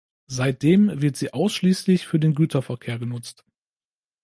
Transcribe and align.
Seitdem 0.25 0.99
wird 1.03 1.15
sie 1.15 1.31
ausschließlich 1.31 2.07
für 2.07 2.17
den 2.17 2.33
Güterverkehr 2.33 2.97
genutzt. 2.97 3.45